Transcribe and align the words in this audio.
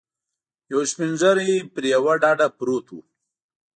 یو 0.71 0.81
سپین 0.91 1.11
ږیری 1.21 1.51
پر 1.73 1.83
یوه 1.93 2.13
ډډه 2.21 2.47
پروت 2.57 2.87
و. 2.91 2.97